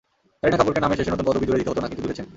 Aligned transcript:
কারিনা 0.41 0.57
কাপুরকে 0.59 0.81
নামের 0.83 0.97
শেষে 0.99 1.11
নতুন 1.13 1.25
পদবি 1.29 1.45
জুড়ে 1.47 1.59
দিতে 1.61 1.71
হতো 1.71 1.79
না, 1.81 1.87
কিন্তু 1.89 2.01
জুড়েছেন। 2.03 2.25